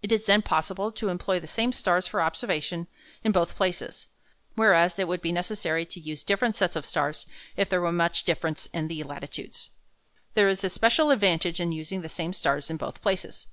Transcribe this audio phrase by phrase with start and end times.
[0.00, 2.86] It is then possible to employ the same stars for observation
[3.24, 4.06] in both places,
[4.54, 8.22] whereas it would be necessary to use different sets of stars if there were much
[8.22, 9.70] difference in the latitudes.
[10.34, 13.48] There is a special advantage in using the same stars in both places.